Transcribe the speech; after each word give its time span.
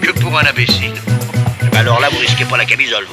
que 0.00 0.12
pour 0.20 0.38
un 0.38 0.44
imbécile. 0.44 0.92
Alors 1.76 2.00
là, 2.00 2.08
vous 2.10 2.18
risquez 2.18 2.44
pas 2.44 2.56
la 2.56 2.64
camisole. 2.64 3.04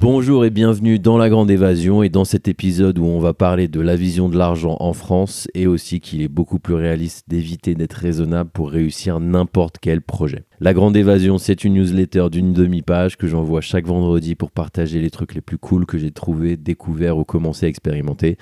Bonjour 0.00 0.44
et 0.44 0.50
bienvenue 0.50 0.98
dans 0.98 1.16
La 1.16 1.30
Grande 1.30 1.50
Évasion 1.50 2.02
et 2.02 2.10
dans 2.10 2.26
cet 2.26 2.46
épisode 2.46 2.98
où 2.98 3.06
on 3.06 3.20
va 3.20 3.32
parler 3.32 3.68
de 3.68 3.80
la 3.80 3.96
vision 3.96 4.28
de 4.28 4.36
l'argent 4.36 4.76
en 4.80 4.92
France 4.92 5.48
et 5.54 5.66
aussi 5.66 6.00
qu'il 6.00 6.20
est 6.20 6.28
beaucoup 6.28 6.58
plus 6.58 6.74
réaliste 6.74 7.24
d'éviter 7.28 7.74
d'être 7.74 7.94
raisonnable 7.94 8.50
pour 8.52 8.70
réussir 8.70 9.18
n'importe 9.18 9.76
quel 9.80 10.02
projet. 10.02 10.44
La 10.60 10.74
Grande 10.74 10.96
Évasion, 10.96 11.38
c'est 11.38 11.64
une 11.64 11.74
newsletter 11.74 12.26
d'une 12.30 12.52
demi-page 12.52 13.16
que 13.16 13.26
j'envoie 13.26 13.62
chaque 13.62 13.86
vendredi 13.86 14.34
pour 14.34 14.50
partager 14.50 15.00
les 15.00 15.10
trucs 15.10 15.34
les 15.34 15.40
plus 15.40 15.58
cools 15.58 15.86
que 15.86 15.96
j'ai 15.96 16.10
trouvés, 16.10 16.58
découverts 16.58 17.16
ou 17.16 17.24
commencé 17.24 17.64
à 17.64 17.70
expérimenter. 17.70 18.36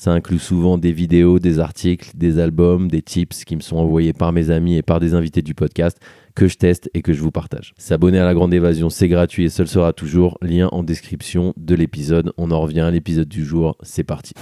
Ça 0.00 0.12
inclut 0.12 0.38
souvent 0.38 0.78
des 0.78 0.92
vidéos, 0.92 1.38
des 1.38 1.58
articles, 1.58 2.12
des 2.14 2.38
albums, 2.38 2.88
des 2.88 3.02
tips 3.02 3.44
qui 3.44 3.54
me 3.54 3.60
sont 3.60 3.76
envoyés 3.76 4.14
par 4.14 4.32
mes 4.32 4.48
amis 4.48 4.76
et 4.76 4.82
par 4.82 4.98
des 4.98 5.12
invités 5.12 5.42
du 5.42 5.52
podcast 5.52 5.98
que 6.34 6.48
je 6.48 6.56
teste 6.56 6.88
et 6.94 7.02
que 7.02 7.12
je 7.12 7.20
vous 7.20 7.30
partage. 7.30 7.74
S'abonner 7.76 8.18
à 8.18 8.24
la 8.24 8.32
Grande 8.32 8.54
Évasion, 8.54 8.88
c'est 8.88 9.08
gratuit 9.08 9.44
et 9.44 9.58
le 9.58 9.66
sera 9.66 9.92
toujours. 9.92 10.38
Lien 10.40 10.68
en 10.72 10.82
description 10.82 11.52
de 11.58 11.74
l'épisode. 11.74 12.32
On 12.38 12.50
en 12.50 12.62
revient 12.62 12.80
à 12.80 12.90
l'épisode 12.90 13.28
du 13.28 13.44
jour. 13.44 13.76
C'est 13.82 14.02
parti. 14.02 14.32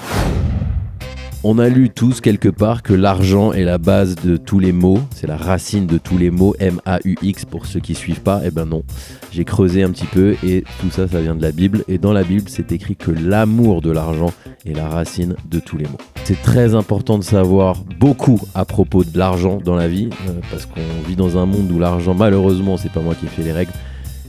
On 1.45 1.61
a 1.61 1.69
lu 1.69 1.89
tous 1.89 2.21
quelque 2.21 2.49
part 2.49 2.83
que 2.83 2.93
l'argent 2.93 3.53
est 3.53 3.63
la 3.63 3.79
base 3.79 4.17
de 4.17 4.37
tous 4.37 4.59
les 4.59 4.73
mots, 4.73 4.99
c'est 5.15 5.29
la 5.29 5.37
racine 5.37 5.87
de 5.87 5.97
tous 5.97 6.19
les 6.19 6.33
mots, 6.33 6.57
M-A-U-X 6.59 7.45
pour 7.45 7.67
ceux 7.67 7.79
qui 7.79 7.95
suivent 7.95 8.23
pas, 8.23 8.41
eh 8.45 8.51
ben 8.51 8.65
non. 8.65 8.83
J'ai 9.31 9.45
creusé 9.45 9.85
un 9.85 9.91
petit 9.93 10.07
peu 10.07 10.35
et 10.45 10.65
tout 10.81 10.91
ça, 10.91 11.07
ça 11.07 11.21
vient 11.21 11.37
de 11.37 11.43
la 11.43 11.53
Bible. 11.53 11.85
Et 11.87 11.99
dans 11.99 12.13
la 12.13 12.25
Bible, 12.25 12.47
c'est 12.49 12.73
écrit 12.73 12.97
que 12.97 13.13
l'amour 13.13 13.83
de 13.83 13.93
l'argent 13.93 14.33
est 14.67 14.75
la 14.75 14.89
racine 14.89 15.37
de 15.49 15.61
tous 15.61 15.77
les 15.77 15.85
mots. 15.85 15.99
C'est 16.25 16.43
très 16.43 16.75
important 16.75 17.19
de 17.19 17.25
savoir 17.25 17.85
beaucoup 18.01 18.41
à 18.57 18.65
propos 18.65 19.05
de 19.05 19.17
l'argent 19.17 19.61
dans 19.65 19.77
la 19.77 19.87
vie, 19.87 20.11
euh, 20.29 20.33
parce 20.51 20.67
qu'on 20.67 20.81
vit 21.07 21.15
dans 21.15 21.39
un 21.39 21.47
monde 21.47 21.71
où 21.71 21.79
l'argent, 21.79 22.15
malheureusement, 22.15 22.77
c'est 22.77 22.91
pas 22.91 23.01
moi 23.01 23.15
qui 23.15 23.27
ai 23.27 23.29
fait 23.29 23.45
les 23.45 23.53
règles, 23.53 23.73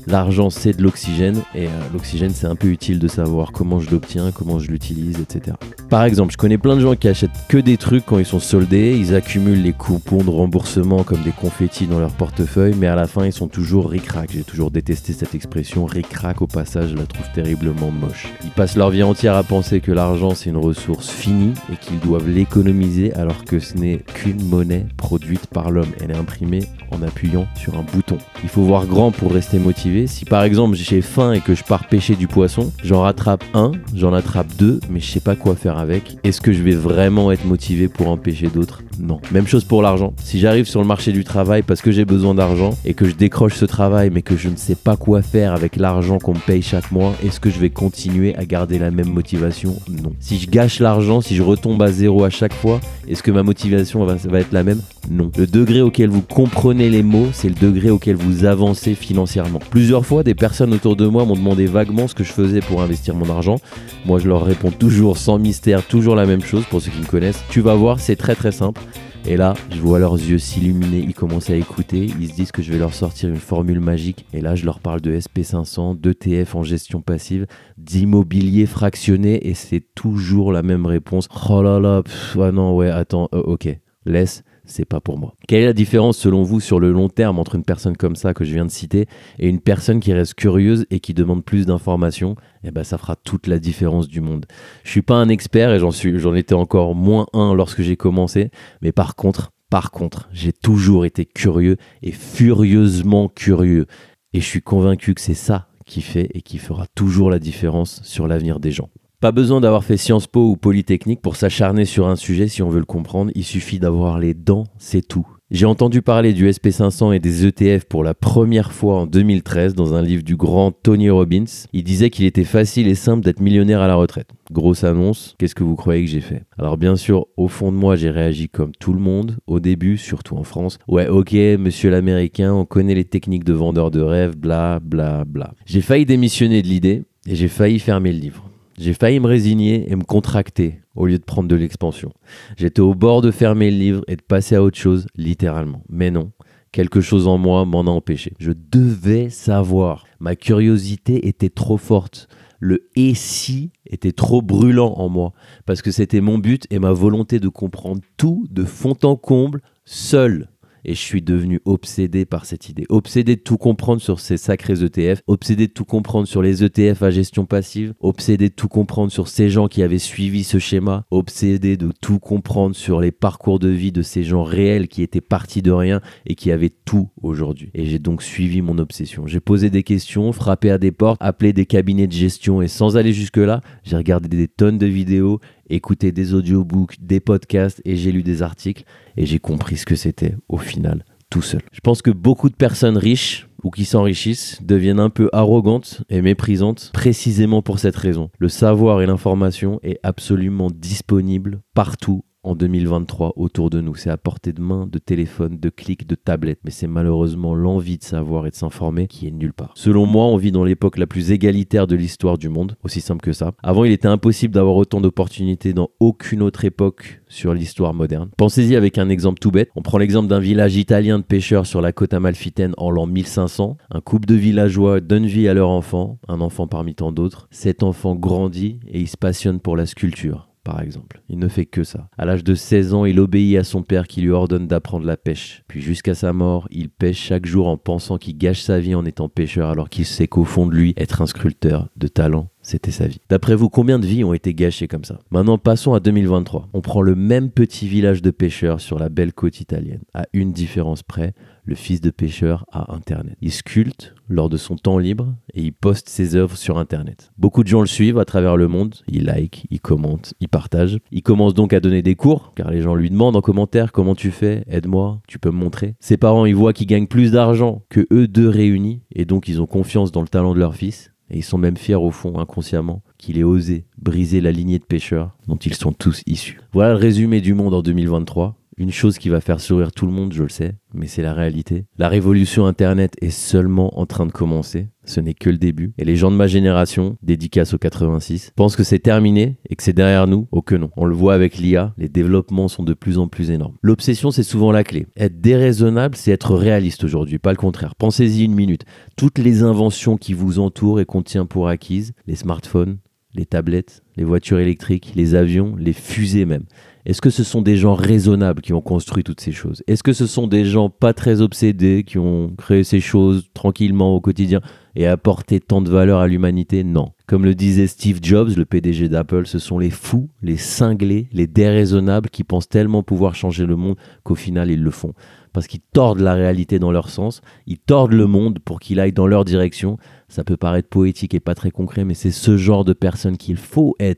L'argent, 0.09 0.49
c'est 0.49 0.75
de 0.75 0.81
l'oxygène, 0.81 1.43
et 1.53 1.67
euh, 1.67 1.69
l'oxygène, 1.93 2.31
c'est 2.33 2.47
un 2.47 2.55
peu 2.55 2.67
utile 2.67 2.97
de 2.97 3.07
savoir 3.07 3.51
comment 3.51 3.79
je 3.79 3.91
l'obtiens, 3.91 4.31
comment 4.31 4.57
je 4.57 4.71
l'utilise, 4.71 5.19
etc. 5.19 5.55
Par 5.89 6.03
exemple, 6.03 6.31
je 6.31 6.37
connais 6.37 6.57
plein 6.57 6.75
de 6.75 6.81
gens 6.81 6.95
qui 6.95 7.07
achètent 7.07 7.29
que 7.47 7.57
des 7.57 7.77
trucs 7.77 8.05
quand 8.07 8.17
ils 8.17 8.25
sont 8.25 8.39
soldés, 8.39 8.97
ils 8.97 9.13
accumulent 9.13 9.61
les 9.61 9.73
coupons 9.73 10.23
de 10.23 10.29
remboursement 10.29 11.03
comme 11.03 11.21
des 11.21 11.31
confettis 11.31 11.85
dans 11.85 11.99
leur 11.99 12.11
portefeuille, 12.11 12.73
mais 12.75 12.87
à 12.87 12.95
la 12.95 13.05
fin, 13.05 13.25
ils 13.25 13.33
sont 13.33 13.47
toujours 13.47 13.89
ric-rac. 13.89 14.31
J'ai 14.33 14.43
toujours 14.43 14.71
détesté 14.71 15.13
cette 15.13 15.35
expression, 15.35 15.85
ric-rac, 15.85 16.41
au 16.41 16.47
passage, 16.47 16.89
je 16.89 16.95
la 16.95 17.05
trouve 17.05 17.27
terriblement 17.35 17.91
moche. 17.91 18.29
Ils 18.43 18.49
passent 18.49 18.75
leur 18.75 18.89
vie 18.89 19.03
entière 19.03 19.35
à 19.35 19.43
penser 19.43 19.79
que 19.79 19.91
l'argent, 19.91 20.33
c'est 20.33 20.49
une 20.49 20.57
ressource 20.57 21.09
finie 21.09 21.53
et 21.71 21.75
qu'ils 21.75 21.99
doivent 21.99 22.29
l'économiser 22.29 23.13
alors 23.13 23.45
que 23.45 23.59
ce 23.59 23.77
n'est 23.77 23.97
qu'une 23.97 24.43
monnaie 24.43 24.87
produite 24.97 25.45
par 25.47 25.69
l'homme. 25.69 25.91
Elle 26.01 26.11
est 26.11 26.17
imprimée 26.17 26.63
en 26.91 27.01
appuyant 27.03 27.47
sur 27.55 27.77
un 27.77 27.83
bouton. 27.83 28.17
Il 28.43 28.49
faut 28.49 28.63
voir 28.63 28.87
grand 28.87 29.11
pour 29.11 29.31
rester 29.31 29.59
motivé. 29.59 29.98
Si 30.07 30.25
par 30.25 30.43
exemple 30.43 30.75
j'ai 30.75 31.01
faim 31.01 31.33
et 31.33 31.39
que 31.39 31.55
je 31.55 31.63
pars 31.63 31.87
pêcher 31.87 32.15
du 32.15 32.27
poisson, 32.27 32.71
j'en 32.83 33.01
rattrape 33.01 33.43
un, 33.53 33.71
j'en 33.93 34.13
attrape 34.13 34.47
deux, 34.57 34.79
mais 34.89 34.99
je 34.99 35.09
sais 35.09 35.19
pas 35.19 35.35
quoi 35.35 35.55
faire 35.55 35.77
avec. 35.77 36.17
Est-ce 36.23 36.41
que 36.41 36.53
je 36.53 36.61
vais 36.61 36.75
vraiment 36.75 37.31
être 37.31 37.45
motivé 37.45 37.87
pour 37.87 38.07
en 38.07 38.17
pêcher 38.17 38.47
d'autres? 38.47 38.81
Non. 38.99 39.19
Même 39.31 39.47
chose 39.47 39.63
pour 39.63 39.81
l'argent. 39.81 40.13
Si 40.23 40.39
j'arrive 40.39 40.65
sur 40.65 40.81
le 40.81 40.87
marché 40.87 41.11
du 41.11 41.23
travail 41.23 41.61
parce 41.63 41.81
que 41.81 41.91
j'ai 41.91 42.05
besoin 42.05 42.35
d'argent 42.35 42.71
et 42.85 42.93
que 42.93 43.05
je 43.05 43.15
décroche 43.15 43.55
ce 43.55 43.65
travail 43.65 44.09
mais 44.13 44.21
que 44.21 44.35
je 44.35 44.49
ne 44.49 44.55
sais 44.55 44.75
pas 44.75 44.97
quoi 44.97 45.21
faire 45.21 45.53
avec 45.53 45.75
l'argent 45.75 46.17
qu'on 46.17 46.33
me 46.33 46.39
paye 46.39 46.61
chaque 46.61 46.91
mois, 46.91 47.13
est-ce 47.23 47.39
que 47.39 47.49
je 47.49 47.59
vais 47.59 47.69
continuer 47.69 48.35
à 48.35 48.45
garder 48.45 48.79
la 48.79 48.91
même 48.91 49.09
motivation? 49.09 49.75
Non. 49.89 50.13
Si 50.19 50.37
je 50.39 50.49
gâche 50.49 50.79
l'argent, 50.79 51.21
si 51.21 51.35
je 51.35 51.43
retombe 51.43 51.81
à 51.81 51.91
zéro 51.91 52.23
à 52.23 52.29
chaque 52.29 52.53
fois, 52.53 52.79
est-ce 53.07 53.23
que 53.23 53.31
ma 53.31 53.43
motivation 53.43 54.03
va, 54.05 54.15
va 54.15 54.39
être 54.39 54.51
la 54.51 54.63
même? 54.63 54.81
Non. 55.09 55.31
Le 55.37 55.47
degré 55.47 55.81
auquel 55.81 56.09
vous 56.09 56.21
comprenez 56.21 56.89
les 56.89 57.03
mots, 57.03 57.29
c'est 57.31 57.49
le 57.49 57.55
degré 57.55 57.89
auquel 57.89 58.15
vous 58.15 58.45
avancez 58.45 58.95
financièrement. 58.95 59.59
Plusieurs 59.79 60.05
fois, 60.05 60.23
des 60.23 60.35
personnes 60.35 60.73
autour 60.73 60.97
de 60.97 61.07
moi 61.07 61.23
m'ont 61.23 61.37
demandé 61.37 61.65
vaguement 61.65 62.09
ce 62.09 62.13
que 62.13 62.25
je 62.25 62.33
faisais 62.33 62.59
pour 62.59 62.81
investir 62.81 63.15
mon 63.15 63.29
argent. 63.29 63.61
Moi, 64.05 64.19
je 64.19 64.27
leur 64.27 64.43
réponds 64.43 64.71
toujours 64.71 65.17
sans 65.17 65.39
mystère, 65.39 65.87
toujours 65.87 66.17
la 66.17 66.25
même 66.25 66.41
chose 66.41 66.65
pour 66.65 66.81
ceux 66.81 66.91
qui 66.91 66.99
me 66.99 67.05
connaissent. 67.05 67.41
Tu 67.49 67.61
vas 67.61 67.75
voir, 67.75 68.01
c'est 68.01 68.17
très 68.17 68.35
très 68.35 68.51
simple. 68.51 68.81
Et 69.25 69.37
là, 69.37 69.53
je 69.71 69.79
vois 69.79 69.97
leurs 69.97 70.15
yeux 70.15 70.37
s'illuminer, 70.37 70.97
ils 70.97 71.13
commencent 71.13 71.49
à 71.49 71.55
écouter, 71.55 72.09
ils 72.19 72.27
se 72.27 72.33
disent 72.33 72.51
que 72.51 72.61
je 72.61 72.73
vais 72.73 72.77
leur 72.77 72.93
sortir 72.93 73.29
une 73.29 73.37
formule 73.37 73.79
magique. 73.79 74.25
Et 74.33 74.41
là, 74.41 74.53
je 74.53 74.65
leur 74.65 74.81
parle 74.81 74.99
de 74.99 75.17
SP500, 75.17 75.97
d'ETF 75.97 76.55
en 76.55 76.63
gestion 76.63 76.99
passive, 76.99 77.47
d'immobilier 77.77 78.65
fractionné, 78.65 79.47
et 79.47 79.53
c'est 79.53 79.85
toujours 79.95 80.51
la 80.51 80.61
même 80.61 80.87
réponse. 80.87 81.29
Oh 81.49 81.63
là 81.63 81.79
là, 81.79 82.03
ah 82.37 82.51
non, 82.51 82.75
ouais, 82.75 82.89
attends, 82.89 83.29
euh, 83.33 83.41
ok, 83.43 83.69
laisse, 84.05 84.43
c'est 84.69 84.85
pas 84.85 85.01
pour 85.01 85.17
moi. 85.17 85.33
Quelle 85.47 85.63
est 85.63 85.65
la 85.65 85.73
différence 85.73 86.17
selon 86.17 86.43
vous 86.43 86.59
sur 86.59 86.79
le 86.79 86.91
long 86.91 87.09
terme 87.09 87.39
entre 87.39 87.55
une 87.55 87.63
personne 87.63 87.97
comme 87.97 88.15
ça 88.15 88.33
que 88.33 88.45
je 88.45 88.53
viens 88.53 88.65
de 88.65 88.71
citer 88.71 89.07
et 89.39 89.49
une 89.49 89.59
personne 89.59 89.99
qui 89.99 90.13
reste 90.13 90.35
curieuse 90.35 90.85
et 90.91 90.99
qui 90.99 91.13
demande 91.13 91.43
plus 91.43 91.65
d'informations? 91.65 92.35
Eh 92.63 92.71
ben 92.71 92.83
ça 92.83 92.97
fera 92.97 93.15
toute 93.15 93.47
la 93.47 93.59
différence 93.59 94.07
du 94.07 94.21
monde. 94.21 94.45
Je 94.83 94.91
suis 94.91 95.01
pas 95.01 95.15
un 95.15 95.29
expert 95.29 95.71
et 95.71 95.79
j'en 95.79 95.91
suis 95.91 96.19
j'en 96.19 96.35
étais 96.35 96.53
encore 96.53 96.95
moins 96.95 97.25
un 97.33 97.53
lorsque 97.53 97.81
j'ai 97.81 97.97
commencé, 97.97 98.51
mais 98.81 98.91
par 98.91 99.15
contre, 99.15 99.51
par 99.69 99.91
contre, 99.91 100.29
j'ai 100.31 100.53
toujours 100.53 101.05
été 101.05 101.25
curieux 101.25 101.77
et 102.01 102.11
furieusement 102.11 103.27
curieux 103.27 103.87
et 104.33 104.41
je 104.41 104.45
suis 104.45 104.61
convaincu 104.61 105.13
que 105.15 105.21
c'est 105.21 105.33
ça 105.33 105.67
qui 105.85 106.01
fait 106.01 106.29
et 106.33 106.41
qui 106.41 106.59
fera 106.59 106.85
toujours 106.93 107.31
la 107.31 107.39
différence 107.39 108.01
sur 108.03 108.27
l'avenir 108.27 108.59
des 108.59 108.71
gens. 108.71 108.89
Pas 109.21 109.33
besoin 109.33 109.59
d'avoir 109.59 109.83
fait 109.83 109.97
Sciences 109.97 110.27
Po 110.27 110.47
ou 110.47 110.55
Polytechnique 110.55 111.21
pour 111.21 111.35
s'acharner 111.35 111.83
sur 111.83 112.07
un 112.07 112.15
sujet 112.15 112.47
si 112.47 112.63
on 112.63 112.69
veut 112.69 112.79
le 112.79 112.85
comprendre, 112.85 113.31
il 113.35 113.43
suffit 113.43 113.77
d'avoir 113.77 114.17
les 114.17 114.33
dents, 114.33 114.63
c'est 114.77 115.05
tout. 115.05 115.27
J'ai 115.51 115.65
entendu 115.65 116.01
parler 116.01 116.31
du 116.31 116.47
SP500 116.49 117.13
et 117.13 117.19
des 117.19 117.45
ETF 117.45 117.83
pour 117.83 118.05
la 118.05 118.13
première 118.13 118.71
fois 118.71 119.01
en 119.01 119.07
2013 119.07 119.75
dans 119.75 119.93
un 119.93 120.01
livre 120.01 120.23
du 120.23 120.37
grand 120.37 120.71
Tony 120.71 121.09
Robbins. 121.09 121.65
Il 121.73 121.83
disait 121.83 122.09
qu'il 122.11 122.23
était 122.23 122.45
facile 122.45 122.87
et 122.87 122.95
simple 122.95 123.25
d'être 123.25 123.41
millionnaire 123.41 123.81
à 123.81 123.89
la 123.89 123.95
retraite. 123.95 124.29
Grosse 124.53 124.85
annonce, 124.85 125.35
qu'est-ce 125.37 125.55
que 125.55 125.65
vous 125.65 125.75
croyez 125.75 126.05
que 126.05 126.09
j'ai 126.09 126.21
fait? 126.21 126.43
Alors 126.57 126.77
bien 126.77 126.95
sûr, 126.95 127.27
au 127.35 127.49
fond 127.49 127.73
de 127.73 127.77
moi, 127.77 127.97
j'ai 127.97 128.11
réagi 128.11 128.47
comme 128.47 128.71
tout 128.71 128.93
le 128.93 129.01
monde, 129.01 129.35
au 129.47 129.59
début, 129.59 129.97
surtout 129.97 130.37
en 130.37 130.43
France. 130.43 130.77
Ouais, 130.87 131.09
ok, 131.09 131.33
monsieur 131.59 131.89
l'américain, 131.89 132.53
on 132.53 132.63
connaît 132.63 132.95
les 132.95 133.03
techniques 133.03 133.43
de 133.43 133.51
vendeur 133.51 133.91
de 133.91 133.99
rêve, 133.99 134.37
bla 134.37 134.79
bla 134.79 135.25
bla. 135.25 135.55
J'ai 135.65 135.81
failli 135.81 136.05
démissionner 136.05 136.61
de 136.61 136.67
l'idée 136.67 137.03
et 137.27 137.35
j'ai 137.35 137.49
failli 137.49 137.79
fermer 137.79 138.13
le 138.13 138.19
livre. 138.19 138.49
J'ai 138.79 138.93
failli 138.93 139.19
me 139.19 139.27
résigner 139.27 139.91
et 139.91 139.95
me 139.97 140.05
contracter 140.05 140.79
au 140.95 141.05
lieu 141.05 141.19
de 141.19 141.23
prendre 141.25 141.49
de 141.49 141.55
l'expansion. 141.57 142.13
J'étais 142.55 142.79
au 142.79 142.95
bord 142.95 143.21
de 143.21 143.29
fermer 143.29 143.71
le 143.71 143.77
livre 143.77 144.03
et 144.07 144.15
de 144.15 144.21
passer 144.21 144.55
à 144.55 144.63
autre 144.63 144.77
chose, 144.77 145.05
littéralement. 145.17 145.83
Mais 145.89 146.11
non, 146.11 146.31
quelque 146.71 147.01
chose 147.01 147.27
en 147.27 147.37
moi 147.37 147.65
m'en 147.65 147.81
a 147.81 147.89
empêché. 147.89 148.31
Je 148.39 148.53
devais 148.71 149.29
savoir. 149.29 150.05
Ma 150.21 150.37
curiosité 150.37 151.27
était 151.27 151.49
trop 151.49 151.75
forte. 151.75 152.29
Le 152.61 152.87
et 152.95 153.15
si 153.15 153.73
était 153.85 154.13
trop 154.13 154.41
brûlant 154.41 154.93
en 154.93 155.09
moi. 155.09 155.33
Parce 155.65 155.81
que 155.81 155.91
c'était 155.91 156.21
mon 156.21 156.37
but 156.37 156.65
et 156.69 156.79
ma 156.79 156.93
volonté 156.93 157.41
de 157.41 157.49
comprendre 157.49 157.99
tout 158.15 158.47
de 158.49 158.63
fond 158.63 158.95
en 159.03 159.17
comble, 159.17 159.61
seul. 159.83 160.47
Et 160.85 160.93
je 160.93 160.99
suis 160.99 161.21
devenu 161.21 161.61
obsédé 161.65 162.25
par 162.25 162.45
cette 162.45 162.69
idée. 162.69 162.85
Obsédé 162.89 163.35
de 163.35 163.41
tout 163.41 163.57
comprendre 163.57 164.01
sur 164.01 164.19
ces 164.19 164.37
sacrés 164.37 164.83
ETF, 164.83 165.21
obsédé 165.27 165.67
de 165.67 165.73
tout 165.73 165.85
comprendre 165.85 166.27
sur 166.27 166.41
les 166.41 166.63
ETF 166.63 167.03
à 167.03 167.11
gestion 167.11 167.45
passive, 167.45 167.93
obsédé 167.99 168.49
de 168.49 168.53
tout 168.53 168.67
comprendre 168.67 169.11
sur 169.11 169.27
ces 169.27 169.49
gens 169.49 169.67
qui 169.67 169.83
avaient 169.83 169.99
suivi 169.99 170.43
ce 170.43 170.59
schéma, 170.59 171.05
obsédé 171.11 171.77
de 171.77 171.91
tout 172.01 172.19
comprendre 172.19 172.75
sur 172.75 172.99
les 172.99 173.11
parcours 173.11 173.59
de 173.59 173.69
vie 173.69 173.91
de 173.91 174.01
ces 174.01 174.23
gens 174.23 174.43
réels 174.43 174.87
qui 174.87 175.03
étaient 175.03 175.21
partis 175.21 175.61
de 175.61 175.71
rien 175.71 176.01
et 176.25 176.35
qui 176.35 176.51
avaient 176.51 176.69
tout 176.69 177.09
aujourd'hui. 177.21 177.71
Et 177.73 177.85
j'ai 177.85 177.99
donc 177.99 178.23
suivi 178.23 178.61
mon 178.61 178.77
obsession. 178.77 179.27
J'ai 179.27 179.39
posé 179.39 179.69
des 179.69 179.83
questions, 179.83 180.31
frappé 180.31 180.71
à 180.71 180.77
des 180.77 180.91
portes, 180.91 181.17
appelé 181.21 181.53
des 181.53 181.65
cabinets 181.65 182.07
de 182.07 182.13
gestion 182.13 182.61
et 182.61 182.67
sans 182.67 182.97
aller 182.97 183.13
jusque-là, 183.13 183.61
j'ai 183.83 183.97
regardé 183.97 184.29
des 184.29 184.47
tonnes 184.47 184.77
de 184.77 184.85
vidéos 184.85 185.39
écouté 185.69 186.11
des 186.11 186.33
audiobooks, 186.33 186.95
des 187.01 187.19
podcasts 187.19 187.81
et 187.85 187.95
j'ai 187.95 188.11
lu 188.11 188.23
des 188.23 188.41
articles 188.41 188.83
et 189.17 189.25
j'ai 189.25 189.39
compris 189.39 189.77
ce 189.77 189.85
que 189.85 189.95
c'était 189.95 190.35
au 190.47 190.57
final 190.57 191.03
tout 191.29 191.41
seul. 191.41 191.61
Je 191.71 191.79
pense 191.81 192.01
que 192.01 192.11
beaucoup 192.11 192.49
de 192.49 192.55
personnes 192.55 192.97
riches 192.97 193.47
ou 193.63 193.69
qui 193.69 193.85
s'enrichissent 193.85 194.59
deviennent 194.63 194.99
un 194.99 195.09
peu 195.09 195.29
arrogantes 195.33 196.01
et 196.09 196.21
méprisantes 196.21 196.91
précisément 196.93 197.61
pour 197.61 197.79
cette 197.79 197.95
raison. 197.95 198.29
Le 198.39 198.49
savoir 198.49 199.01
et 199.01 199.05
l'information 199.05 199.79
est 199.83 199.99
absolument 200.03 200.69
disponible 200.71 201.61
partout 201.73 202.23
en 202.43 202.55
2023 202.55 203.33
autour 203.35 203.69
de 203.69 203.81
nous. 203.81 203.95
C'est 203.95 204.09
à 204.09 204.17
portée 204.17 204.53
de 204.53 204.61
main, 204.61 204.87
de 204.87 204.97
téléphone, 204.97 205.59
de 205.59 205.69
clics, 205.69 206.07
de 206.07 206.15
tablettes. 206.15 206.59
Mais 206.63 206.71
c'est 206.71 206.87
malheureusement 206.87 207.55
l'envie 207.55 207.97
de 207.97 208.03
savoir 208.03 208.47
et 208.47 208.51
de 208.51 208.55
s'informer 208.55 209.07
qui 209.07 209.27
est 209.27 209.31
nulle 209.31 209.53
part. 209.53 209.71
Selon 209.75 210.05
moi, 210.05 210.25
on 210.25 210.37
vit 210.37 210.51
dans 210.51 210.63
l'époque 210.63 210.97
la 210.97 211.07
plus 211.07 211.31
égalitaire 211.31 211.87
de 211.87 211.95
l'histoire 211.95 212.37
du 212.37 212.49
monde. 212.49 212.75
Aussi 212.83 213.01
simple 213.01 213.21
que 213.21 213.33
ça. 213.33 213.51
Avant, 213.63 213.83
il 213.83 213.91
était 213.91 214.07
impossible 214.07 214.53
d'avoir 214.53 214.75
autant 214.75 215.01
d'opportunités 215.01 215.73
dans 215.73 215.89
aucune 215.99 216.41
autre 216.41 216.65
époque 216.65 217.21
sur 217.27 217.53
l'histoire 217.53 217.93
moderne. 217.93 218.29
Pensez-y 218.37 218.75
avec 218.75 218.97
un 218.97 219.09
exemple 219.09 219.39
tout 219.39 219.51
bête. 219.51 219.69
On 219.75 219.81
prend 219.81 219.97
l'exemple 219.97 220.27
d'un 220.27 220.39
village 220.39 220.77
italien 220.77 221.19
de 221.19 221.23
pêcheurs 221.23 221.65
sur 221.65 221.81
la 221.81 221.91
côte 221.91 222.13
amalfitaine 222.13 222.73
en 222.77 222.89
l'an 222.89 223.05
1500. 223.05 223.77
Un 223.91 224.01
couple 224.01 224.27
de 224.27 224.35
villageois 224.35 224.99
donne 225.01 225.25
vie 225.25 225.47
à 225.47 225.53
leur 225.53 225.69
enfant, 225.69 226.19
un 226.27 226.41
enfant 226.41 226.67
parmi 226.67 226.95
tant 226.95 227.11
d'autres. 227.11 227.47
Cet 227.51 227.83
enfant 227.83 228.15
grandit 228.15 228.79
et 228.87 228.99
il 228.99 229.07
se 229.07 229.17
passionne 229.17 229.59
pour 229.59 229.75
la 229.75 229.85
sculpture 229.85 230.48
par 230.63 230.81
exemple. 230.81 231.21
Il 231.29 231.39
ne 231.39 231.47
fait 231.47 231.65
que 231.65 231.83
ça. 231.83 232.09
À 232.17 232.25
l'âge 232.25 232.43
de 232.43 232.55
16 232.55 232.93
ans, 232.93 233.05
il 233.05 233.19
obéit 233.19 233.57
à 233.57 233.63
son 233.63 233.83
père 233.83 234.07
qui 234.07 234.21
lui 234.21 234.31
ordonne 234.31 234.67
d'apprendre 234.67 235.05
la 235.05 235.17
pêche. 235.17 235.63
Puis 235.67 235.81
jusqu'à 235.81 236.15
sa 236.15 236.33
mort, 236.33 236.67
il 236.71 236.89
pêche 236.89 237.19
chaque 237.19 237.45
jour 237.45 237.67
en 237.67 237.77
pensant 237.77 238.17
qu'il 238.17 238.37
gâche 238.37 238.61
sa 238.61 238.79
vie 238.79 238.95
en 238.95 239.05
étant 239.05 239.29
pêcheur 239.29 239.69
alors 239.69 239.89
qu'il 239.89 240.05
sait 240.05 240.27
qu'au 240.27 240.45
fond 240.45 240.65
de 240.65 240.75
lui, 240.75 240.93
être 240.97 241.21
un 241.21 241.27
sculpteur 241.27 241.89
de 241.95 242.07
talent, 242.07 242.49
c'était 242.61 242.91
sa 242.91 243.07
vie. 243.07 243.19
D'après 243.29 243.55
vous, 243.55 243.69
combien 243.69 243.99
de 243.99 244.05
vies 244.05 244.23
ont 244.23 244.33
été 244.33 244.53
gâchées 244.53 244.87
comme 244.87 245.03
ça? 245.03 245.19
Maintenant, 245.31 245.57
passons 245.57 245.93
à 245.93 245.99
2023. 245.99 246.69
On 246.73 246.81
prend 246.81 247.01
le 247.01 247.15
même 247.15 247.49
petit 247.49 247.87
village 247.87 248.21
de 248.21 248.31
pêcheurs 248.31 248.81
sur 248.81 248.99
la 248.99 249.09
belle 249.09 249.33
côte 249.33 249.61
italienne, 249.61 250.01
à 250.13 250.25
une 250.33 250.51
différence 250.51 251.03
près, 251.03 251.33
le 251.63 251.75
fils 251.75 252.01
de 252.01 252.09
pêcheur 252.09 252.65
a 252.71 252.93
Internet. 252.93 253.35
Il 253.41 253.51
sculpte 253.51 254.15
lors 254.27 254.49
de 254.49 254.57
son 254.57 254.75
temps 254.75 254.97
libre 254.97 255.35
et 255.53 255.61
il 255.61 255.71
poste 255.71 256.09
ses 256.09 256.35
œuvres 256.35 256.57
sur 256.57 256.79
Internet. 256.79 257.31
Beaucoup 257.37 257.63
de 257.63 257.67
gens 257.67 257.81
le 257.81 257.87
suivent 257.87 258.17
à 258.17 258.25
travers 258.25 258.57
le 258.57 258.67
monde, 258.67 258.95
il 259.07 259.25
like, 259.25 259.67
il 259.69 259.79
commente, 259.79 260.33
il 260.39 260.49
partage. 260.49 260.97
Il 261.11 261.21
commence 261.21 261.53
donc 261.53 261.73
à 261.73 261.79
donner 261.79 262.01
des 262.01 262.15
cours, 262.15 262.53
car 262.55 262.71
les 262.71 262.81
gens 262.81 262.95
lui 262.95 263.11
demandent 263.11 263.35
en 263.35 263.41
commentaire 263.41 263.91
comment 263.91 264.15
tu 264.15 264.31
fais, 264.31 264.63
aide-moi, 264.67 265.21
tu 265.27 265.37
peux 265.37 265.51
me 265.51 265.57
montrer? 265.57 265.95
Ses 265.99 266.17
parents, 266.17 266.45
ils 266.45 266.55
voient 266.55 266.73
qu'il 266.73 266.87
gagne 266.87 267.07
plus 267.07 267.31
d'argent 267.31 267.83
que 267.89 268.07
eux 268.11 268.27
deux 268.27 268.49
réunis, 268.49 269.03
et 269.11 269.25
donc 269.25 269.47
ils 269.47 269.61
ont 269.61 269.67
confiance 269.67 270.11
dans 270.11 270.21
le 270.21 270.27
talent 270.27 270.55
de 270.55 270.59
leur 270.59 270.75
fils. 270.75 271.11
Et 271.31 271.37
ils 271.37 271.43
sont 271.43 271.57
même 271.57 271.77
fiers 271.77 271.95
au 271.95 272.11
fond, 272.11 272.39
inconsciemment, 272.39 273.01
qu'il 273.17 273.37
ait 273.37 273.43
osé 273.43 273.85
briser 273.97 274.41
la 274.41 274.51
lignée 274.51 274.79
de 274.79 274.83
pêcheurs 274.83 275.35
dont 275.47 275.57
ils 275.57 275.75
sont 275.75 275.91
tous 275.91 276.23
issus. 276.25 276.59
Voilà 276.73 276.93
le 276.93 276.99
résumé 276.99 277.41
du 277.41 277.53
monde 277.53 277.73
en 277.73 277.81
2023 277.81 278.55
une 278.79 278.91
chose 278.91 279.17
qui 279.17 279.27
va 279.27 279.41
faire 279.41 279.59
sourire 279.59 279.91
tout 279.91 280.05
le 280.05 280.13
monde, 280.13 280.31
je 280.31 280.43
le 280.43 280.49
sais, 280.49 280.75
mais 280.93 281.05
c'est 281.05 281.21
la 281.21 281.33
réalité. 281.33 281.85
La 281.97 282.07
révolution 282.07 282.65
Internet 282.65 283.13
est 283.21 283.29
seulement 283.29 283.99
en 283.99 284.05
train 284.05 284.25
de 284.25 284.31
commencer. 284.31 284.87
Ce 285.03 285.19
n'est 285.19 285.33
que 285.33 285.49
le 285.49 285.57
début. 285.57 285.91
Et 285.97 286.05
les 286.05 286.15
gens 286.15 286.31
de 286.31 286.37
ma 286.37 286.47
génération, 286.47 287.17
dédicace 287.21 287.73
au 287.73 287.77
86, 287.77 288.53
pensent 288.55 288.77
que 288.77 288.85
c'est 288.85 288.99
terminé 288.99 289.57
et 289.69 289.75
que 289.75 289.83
c'est 289.83 289.91
derrière 289.91 290.27
nous. 290.27 290.47
Oh 290.51 290.61
que 290.61 290.75
non. 290.75 290.91
On 290.95 291.05
le 291.05 291.15
voit 291.15 291.33
avec 291.33 291.57
l'IA, 291.57 291.93
les 291.97 292.07
développements 292.07 292.69
sont 292.69 292.83
de 292.83 292.93
plus 292.93 293.17
en 293.17 293.27
plus 293.27 293.51
énormes. 293.51 293.75
L'obsession, 293.81 294.31
c'est 294.31 294.43
souvent 294.43 294.71
la 294.71 294.85
clé. 294.85 295.07
Être 295.17 295.41
déraisonnable, 295.41 296.15
c'est 296.15 296.31
être 296.31 296.55
réaliste 296.55 297.03
aujourd'hui, 297.03 297.37
pas 297.37 297.51
le 297.51 297.57
contraire. 297.57 297.95
Pensez-y 297.95 298.45
une 298.45 298.55
minute. 298.55 298.85
Toutes 299.17 299.39
les 299.39 299.63
inventions 299.63 300.15
qui 300.15 300.33
vous 300.33 300.59
entourent 300.59 301.01
et 301.01 301.05
qu'on 301.05 301.23
tient 301.23 301.45
pour 301.45 301.67
acquises, 301.67 302.13
les 302.27 302.35
smartphones, 302.35 302.99
les 303.33 303.45
tablettes, 303.45 304.03
les 304.19 304.25
voitures 304.25 304.59
électriques, 304.59 305.13
les 305.15 305.33
avions, 305.33 305.77
les 305.77 305.93
fusées 305.93 306.45
même. 306.45 306.65
Est-ce 307.05 307.21
que 307.21 307.29
ce 307.29 307.45
sont 307.45 307.61
des 307.61 307.77
gens 307.77 307.95
raisonnables 307.95 308.61
qui 308.61 308.73
ont 308.73 308.81
construit 308.81 309.23
toutes 309.23 309.39
ces 309.39 309.53
choses? 309.53 309.81
Est-ce 309.87 310.03
que 310.03 310.11
ce 310.11 310.27
sont 310.27 310.45
des 310.45 310.65
gens 310.65 310.89
pas 310.89 311.13
très 311.13 311.39
obsédés 311.39 312.03
qui 312.05 312.17
ont 312.17 312.49
créé 312.57 312.83
ces 312.83 312.99
choses 312.99 313.49
tranquillement 313.53 314.13
au 314.13 314.19
quotidien 314.19 314.59
et 314.95 315.07
apporté 315.07 315.61
tant 315.61 315.81
de 315.81 315.89
valeur 315.89 316.19
à 316.19 316.27
l'humanité? 316.27 316.83
Non. 316.83 317.13
Comme 317.27 317.45
le 317.45 317.55
disait 317.55 317.87
Steve 317.87 318.19
Jobs, 318.21 318.57
le 318.57 318.65
PDG 318.65 319.07
d'Apple, 319.07 319.47
ce 319.47 319.57
sont 319.57 319.79
les 319.79 319.89
fous, 319.89 320.29
les 320.41 320.57
cinglés, 320.57 321.29
les 321.31 321.47
déraisonnables 321.47 322.29
qui 322.29 322.43
pensent 322.43 322.67
tellement 322.67 323.03
pouvoir 323.03 323.35
changer 323.35 323.65
le 323.65 323.77
monde 323.77 323.95
qu'au 324.23 324.35
final 324.35 324.69
ils 324.69 324.83
le 324.83 324.91
font. 324.91 325.13
Parce 325.53 325.67
qu'ils 325.67 325.81
tordent 325.93 326.19
la 326.19 326.35
réalité 326.35 326.77
dans 326.77 326.91
leur 326.91 327.09
sens, 327.09 327.41
ils 327.65 327.79
tordent 327.79 328.13
le 328.13 328.27
monde 328.27 328.59
pour 328.59 328.79
qu'il 328.79 328.99
aille 328.99 329.13
dans 329.13 329.25
leur 329.25 329.45
direction. 329.45 329.97
Ça 330.27 330.43
peut 330.43 330.57
paraître 330.57 330.89
poétique 330.89 331.33
et 331.33 331.39
pas 331.39 331.55
très 331.55 331.71
concret, 331.71 332.05
mais 332.05 332.13
c'est 332.13 332.31
ce 332.31 332.55
genre 332.55 332.85
de 332.85 332.93
personne 332.93 333.37
qu'il 333.37 333.57
faut 333.57 333.95
être 333.99 334.08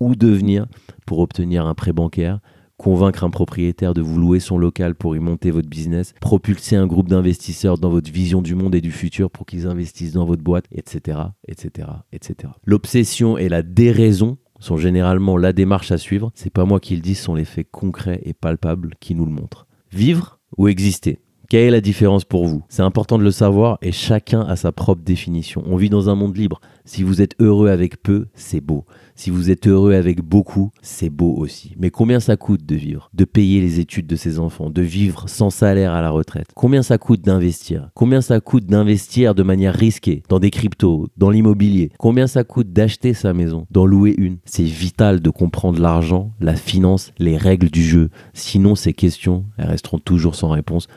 ou 0.00 0.14
devenir 0.14 0.66
pour 1.06 1.18
obtenir 1.18 1.66
un 1.66 1.74
prêt 1.74 1.92
bancaire, 1.92 2.40
convaincre 2.76 3.24
un 3.24 3.30
propriétaire 3.30 3.92
de 3.92 4.00
vous 4.00 4.18
louer 4.18 4.40
son 4.40 4.56
local 4.56 4.94
pour 4.94 5.16
y 5.16 5.18
monter 5.18 5.50
votre 5.50 5.68
business, 5.68 6.14
propulser 6.20 6.76
un 6.76 6.86
groupe 6.86 7.08
d'investisseurs 7.08 7.76
dans 7.76 7.90
votre 7.90 8.10
vision 8.10 8.40
du 8.40 8.54
monde 8.54 8.74
et 8.74 8.80
du 8.80 8.92
futur 8.92 9.30
pour 9.30 9.46
qu'ils 9.46 9.66
investissent 9.66 10.12
dans 10.12 10.24
votre 10.24 10.42
boîte, 10.42 10.66
etc., 10.70 11.18
etc., 11.46 11.88
etc. 12.12 12.52
L'obsession 12.64 13.36
et 13.36 13.48
la 13.48 13.62
déraison 13.62 14.38
sont 14.60 14.76
généralement 14.76 15.36
la 15.36 15.52
démarche 15.52 15.92
à 15.92 15.98
suivre. 15.98 16.30
C'est 16.34 16.52
pas 16.52 16.64
moi 16.64 16.80
qui 16.80 16.94
le 16.94 17.02
dis, 17.02 17.14
ce 17.14 17.24
sont 17.24 17.34
les 17.34 17.44
faits 17.44 17.68
concrets 17.70 18.20
et 18.24 18.32
palpables 18.32 18.94
qui 19.00 19.14
nous 19.14 19.26
le 19.26 19.32
montrent. 19.32 19.66
Vivre 19.92 20.38
ou 20.56 20.68
exister? 20.68 21.20
Quelle 21.50 21.64
est 21.64 21.70
la 21.70 21.80
différence 21.80 22.26
pour 22.26 22.46
vous? 22.46 22.62
C'est 22.68 22.82
important 22.82 23.16
de 23.16 23.24
le 23.24 23.30
savoir 23.30 23.78
et 23.80 23.90
chacun 23.90 24.42
a 24.42 24.54
sa 24.54 24.70
propre 24.70 25.00
définition. 25.02 25.62
On 25.66 25.76
vit 25.76 25.88
dans 25.88 26.10
un 26.10 26.14
monde 26.14 26.36
libre. 26.36 26.60
Si 26.84 27.02
vous 27.02 27.22
êtes 27.22 27.34
heureux 27.40 27.70
avec 27.70 28.02
peu, 28.02 28.26
c'est 28.34 28.60
beau. 28.60 28.84
Si 29.14 29.30
vous 29.30 29.50
êtes 29.50 29.66
heureux 29.66 29.94
avec 29.94 30.20
beaucoup, 30.20 30.70
c'est 30.82 31.08
beau 31.08 31.34
aussi. 31.34 31.74
Mais 31.78 31.90
combien 31.90 32.20
ça 32.20 32.36
coûte 32.36 32.64
de 32.66 32.74
vivre 32.74 33.10
De 33.14 33.24
payer 33.24 33.60
les 33.60 33.80
études 33.80 34.06
de 34.06 34.14
ses 34.14 34.38
enfants, 34.38 34.70
de 34.70 34.82
vivre 34.82 35.28
sans 35.28 35.50
salaire 35.50 35.92
à 35.92 36.02
la 36.02 36.10
retraite? 36.10 36.48
Combien 36.54 36.82
ça 36.82 36.98
coûte 36.98 37.22
d'investir? 37.22 37.90
Combien 37.94 38.20
ça 38.20 38.40
coûte 38.40 38.66
d'investir 38.66 39.34
de 39.34 39.42
manière 39.42 39.74
risquée 39.74 40.22
dans 40.28 40.38
des 40.38 40.50
cryptos, 40.50 41.08
dans 41.16 41.30
l'immobilier? 41.30 41.90
Combien 41.98 42.26
ça 42.26 42.44
coûte 42.44 42.72
d'acheter 42.72 43.14
sa 43.14 43.32
maison, 43.32 43.66
d'en 43.70 43.86
louer 43.86 44.14
une? 44.18 44.36
C'est 44.44 44.62
vital 44.64 45.20
de 45.20 45.30
comprendre 45.30 45.80
l'argent, 45.80 46.32
la 46.40 46.56
finance, 46.56 47.12
les 47.18 47.38
règles 47.38 47.70
du 47.70 47.82
jeu. 47.82 48.10
Sinon, 48.34 48.76
ces 48.76 48.92
questions, 48.92 49.46
elles 49.56 49.70
resteront 49.70 49.98
toujours 49.98 50.34
sans 50.34 50.50
réponse 50.50 50.88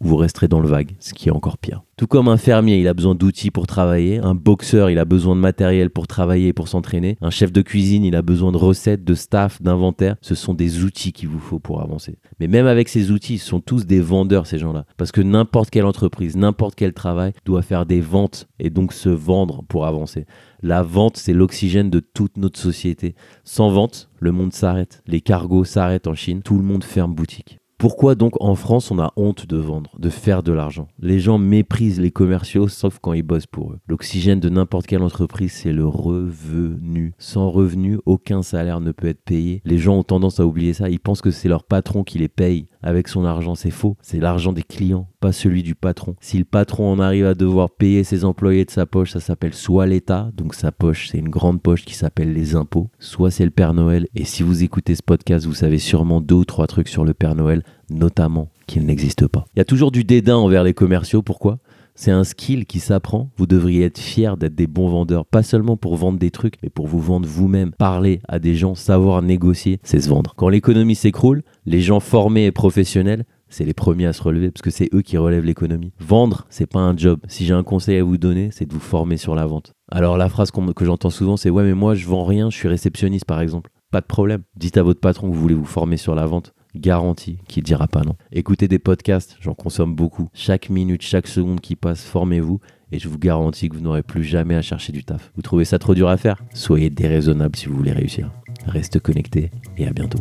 vous 0.00 0.16
resterez 0.16 0.48
dans 0.48 0.60
le 0.60 0.68
vague, 0.68 0.94
ce 1.00 1.14
qui 1.14 1.28
est 1.28 1.32
encore 1.32 1.58
pire. 1.58 1.82
Tout 1.96 2.06
comme 2.06 2.28
un 2.28 2.36
fermier, 2.36 2.78
il 2.78 2.88
a 2.88 2.94
besoin 2.94 3.14
d'outils 3.14 3.50
pour 3.50 3.66
travailler, 3.66 4.18
un 4.18 4.34
boxeur, 4.34 4.90
il 4.90 4.98
a 4.98 5.06
besoin 5.06 5.34
de 5.34 5.40
matériel 5.40 5.88
pour 5.88 6.06
travailler 6.06 6.48
et 6.48 6.52
pour 6.52 6.68
s'entraîner, 6.68 7.16
un 7.22 7.30
chef 7.30 7.52
de 7.52 7.62
cuisine, 7.62 8.04
il 8.04 8.14
a 8.14 8.20
besoin 8.20 8.52
de 8.52 8.58
recettes, 8.58 9.04
de 9.04 9.14
staff, 9.14 9.62
d'inventaire. 9.62 10.16
Ce 10.20 10.34
sont 10.34 10.52
des 10.52 10.84
outils 10.84 11.12
qu'il 11.12 11.28
vous 11.28 11.38
faut 11.38 11.58
pour 11.58 11.80
avancer. 11.80 12.18
Mais 12.38 12.48
même 12.48 12.66
avec 12.66 12.90
ces 12.90 13.10
outils, 13.10 13.34
ils 13.34 13.38
sont 13.38 13.60
tous 13.60 13.86
des 13.86 14.00
vendeurs, 14.00 14.46
ces 14.46 14.58
gens-là. 14.58 14.84
Parce 14.98 15.12
que 15.12 15.22
n'importe 15.22 15.70
quelle 15.70 15.86
entreprise, 15.86 16.36
n'importe 16.36 16.74
quel 16.74 16.92
travail 16.92 17.32
doit 17.46 17.62
faire 17.62 17.86
des 17.86 18.00
ventes 18.00 18.46
et 18.58 18.68
donc 18.68 18.92
se 18.92 19.08
vendre 19.08 19.64
pour 19.66 19.86
avancer. 19.86 20.26
La 20.62 20.82
vente, 20.82 21.16
c'est 21.16 21.32
l'oxygène 21.32 21.88
de 21.88 22.00
toute 22.00 22.36
notre 22.36 22.58
société. 22.58 23.14
Sans 23.44 23.70
vente, 23.70 24.10
le 24.20 24.32
monde 24.32 24.52
s'arrête. 24.52 25.02
Les 25.06 25.22
cargos 25.22 25.64
s'arrêtent 25.64 26.06
en 26.06 26.14
Chine. 26.14 26.42
Tout 26.42 26.58
le 26.58 26.64
monde 26.64 26.84
ferme 26.84 27.14
boutique. 27.14 27.58
Pourquoi 27.78 28.14
donc 28.14 28.42
en 28.42 28.54
France 28.54 28.90
on 28.90 28.98
a 28.98 29.12
honte 29.16 29.46
de 29.46 29.58
vendre, 29.58 29.90
de 29.98 30.08
faire 30.08 30.42
de 30.42 30.50
l'argent? 30.50 30.88
Les 30.98 31.20
gens 31.20 31.36
méprisent 31.36 32.00
les 32.00 32.10
commerciaux 32.10 32.68
sauf 32.68 32.98
quand 33.00 33.12
ils 33.12 33.22
bossent 33.22 33.46
pour 33.46 33.72
eux. 33.72 33.80
L'oxygène 33.86 34.40
de 34.40 34.48
n'importe 34.48 34.86
quelle 34.86 35.02
entreprise 35.02 35.52
c'est 35.52 35.72
le 35.72 35.86
revenu. 35.86 37.12
Sans 37.18 37.50
revenu, 37.50 37.98
aucun 38.06 38.42
salaire 38.42 38.80
ne 38.80 38.92
peut 38.92 39.08
être 39.08 39.22
payé. 39.22 39.60
Les 39.66 39.76
gens 39.76 39.98
ont 39.98 40.04
tendance 40.04 40.40
à 40.40 40.46
oublier 40.46 40.72
ça, 40.72 40.88
ils 40.88 40.98
pensent 40.98 41.20
que 41.20 41.30
c'est 41.30 41.50
leur 41.50 41.64
patron 41.64 42.02
qui 42.02 42.18
les 42.18 42.28
paye 42.28 42.66
avec 42.86 43.08
son 43.08 43.24
argent, 43.24 43.56
c'est 43.56 43.70
faux. 43.70 43.96
C'est 44.00 44.20
l'argent 44.20 44.52
des 44.52 44.62
clients, 44.62 45.08
pas 45.20 45.32
celui 45.32 45.64
du 45.64 45.74
patron. 45.74 46.14
Si 46.20 46.38
le 46.38 46.44
patron 46.44 46.92
en 46.92 47.00
arrive 47.00 47.26
à 47.26 47.34
devoir 47.34 47.68
payer 47.70 48.04
ses 48.04 48.24
employés 48.24 48.64
de 48.64 48.70
sa 48.70 48.86
poche, 48.86 49.10
ça 49.10 49.20
s'appelle 49.20 49.54
soit 49.54 49.86
l'État, 49.86 50.30
donc 50.34 50.54
sa 50.54 50.70
poche, 50.70 51.08
c'est 51.10 51.18
une 51.18 51.28
grande 51.28 51.60
poche 51.60 51.84
qui 51.84 51.94
s'appelle 51.94 52.32
les 52.32 52.54
impôts, 52.54 52.88
soit 53.00 53.32
c'est 53.32 53.44
le 53.44 53.50
Père 53.50 53.74
Noël. 53.74 54.06
Et 54.14 54.24
si 54.24 54.44
vous 54.44 54.62
écoutez 54.62 54.94
ce 54.94 55.02
podcast, 55.02 55.46
vous 55.46 55.54
savez 55.54 55.78
sûrement 55.78 56.20
deux 56.20 56.36
ou 56.36 56.44
trois 56.44 56.68
trucs 56.68 56.88
sur 56.88 57.04
le 57.04 57.12
Père 57.12 57.34
Noël, 57.34 57.64
notamment 57.90 58.50
qu'il 58.68 58.86
n'existe 58.86 59.26
pas. 59.26 59.46
Il 59.54 59.58
y 59.58 59.62
a 59.62 59.64
toujours 59.64 59.90
du 59.90 60.04
dédain 60.04 60.36
envers 60.36 60.62
les 60.62 60.74
commerciaux, 60.74 61.22
pourquoi? 61.22 61.58
C'est 61.96 62.12
un 62.12 62.22
skill 62.22 62.66
qui 62.66 62.78
s'apprend. 62.78 63.30
Vous 63.36 63.46
devriez 63.46 63.84
être 63.84 63.98
fier 63.98 64.36
d'être 64.36 64.54
des 64.54 64.66
bons 64.66 64.88
vendeurs, 64.88 65.26
pas 65.26 65.42
seulement 65.42 65.76
pour 65.76 65.96
vendre 65.96 66.18
des 66.18 66.30
trucs, 66.30 66.56
mais 66.62 66.68
pour 66.68 66.86
vous 66.86 67.00
vendre 67.00 67.26
vous-même. 67.26 67.72
Parler 67.72 68.20
à 68.28 68.38
des 68.38 68.54
gens, 68.54 68.74
savoir 68.74 69.22
négocier, 69.22 69.80
c'est 69.82 70.00
se 70.00 70.08
vendre. 70.08 70.34
Quand 70.36 70.48
l'économie 70.48 70.94
s'écroule, 70.94 71.42
les 71.64 71.80
gens 71.80 71.98
formés 71.98 72.46
et 72.46 72.52
professionnels, 72.52 73.24
c'est 73.48 73.64
les 73.64 73.74
premiers 73.74 74.06
à 74.06 74.12
se 74.12 74.22
relever 74.22 74.50
parce 74.50 74.62
que 74.62 74.70
c'est 74.70 74.90
eux 74.92 75.02
qui 75.02 75.16
relèvent 75.16 75.44
l'économie. 75.44 75.92
Vendre, 75.98 76.46
c'est 76.50 76.66
pas 76.66 76.80
un 76.80 76.96
job. 76.96 77.20
Si 77.28 77.46
j'ai 77.46 77.54
un 77.54 77.62
conseil 77.62 77.98
à 77.98 78.04
vous 78.04 78.18
donner, 78.18 78.50
c'est 78.52 78.66
de 78.66 78.72
vous 78.72 78.80
former 78.80 79.16
sur 79.16 79.34
la 79.34 79.46
vente. 79.46 79.72
Alors 79.90 80.16
la 80.16 80.28
phrase 80.28 80.50
que 80.50 80.84
j'entends 80.84 81.10
souvent, 81.10 81.36
c'est 81.36 81.50
ouais 81.50 81.64
mais 81.64 81.74
moi 81.74 81.94
je 81.94 82.06
vends 82.06 82.24
rien, 82.24 82.50
je 82.50 82.56
suis 82.56 82.68
réceptionniste 82.68 83.24
par 83.24 83.40
exemple. 83.40 83.70
Pas 83.90 84.00
de 84.00 84.06
problème. 84.06 84.42
Dites 84.56 84.76
à 84.76 84.82
votre 84.82 85.00
patron 85.00 85.30
que 85.30 85.34
vous 85.34 85.40
voulez 85.40 85.54
vous 85.54 85.64
former 85.64 85.96
sur 85.96 86.14
la 86.14 86.26
vente 86.26 86.52
garantie 86.76 87.38
qu'il 87.48 87.62
dira 87.62 87.88
pas 87.88 88.02
non. 88.02 88.16
Écoutez 88.32 88.68
des 88.68 88.78
podcasts, 88.78 89.36
j'en 89.40 89.54
consomme 89.54 89.94
beaucoup. 89.94 90.28
Chaque 90.34 90.70
minute, 90.70 91.02
chaque 91.02 91.26
seconde 91.26 91.60
qui 91.60 91.76
passe, 91.76 92.04
formez-vous 92.04 92.60
et 92.92 92.98
je 92.98 93.08
vous 93.08 93.18
garantis 93.18 93.68
que 93.68 93.74
vous 93.74 93.82
n'aurez 93.82 94.02
plus 94.02 94.24
jamais 94.24 94.54
à 94.54 94.62
chercher 94.62 94.92
du 94.92 95.04
taf. 95.04 95.32
Vous 95.34 95.42
trouvez 95.42 95.64
ça 95.64 95.78
trop 95.78 95.94
dur 95.94 96.08
à 96.08 96.16
faire? 96.16 96.42
Soyez 96.54 96.90
déraisonnable 96.90 97.56
si 97.56 97.66
vous 97.66 97.76
voulez 97.76 97.92
réussir. 97.92 98.30
Reste 98.66 99.00
connecté 99.00 99.50
et 99.76 99.86
à 99.86 99.92
bientôt. 99.92 100.18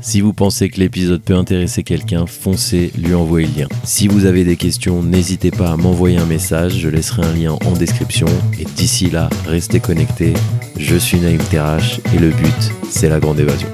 Si 0.00 0.20
vous 0.20 0.32
pensez 0.32 0.68
que 0.68 0.78
l'épisode 0.78 1.22
peut 1.22 1.34
intéresser 1.34 1.82
quelqu'un, 1.82 2.26
foncez 2.26 2.92
lui 2.96 3.14
envoyer 3.14 3.48
le 3.48 3.62
lien. 3.62 3.68
Si 3.84 4.08
vous 4.08 4.24
avez 4.24 4.44
des 4.44 4.56
questions, 4.56 5.02
n'hésitez 5.02 5.50
pas 5.50 5.72
à 5.72 5.76
m'envoyer 5.76 6.18
un 6.18 6.26
message, 6.26 6.78
je 6.78 6.88
laisserai 6.88 7.22
un 7.22 7.32
lien 7.34 7.58
en 7.66 7.72
description. 7.72 8.26
Et 8.58 8.64
d'ici 8.64 9.10
là, 9.10 9.28
restez 9.46 9.80
connectés. 9.80 10.34
Je 10.78 10.96
suis 10.96 11.18
Naïm 11.18 11.42
Terrache 11.50 12.00
et 12.14 12.18
le 12.18 12.30
but, 12.30 12.72
c'est 12.88 13.08
la 13.08 13.20
grande 13.20 13.40
évasion. 13.40 13.68